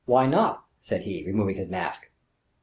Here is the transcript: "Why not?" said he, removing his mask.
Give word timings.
"Why 0.07 0.25
not?" 0.25 0.65
said 0.81 1.01
he, 1.01 1.23
removing 1.23 1.57
his 1.57 1.67
mask. 1.69 2.09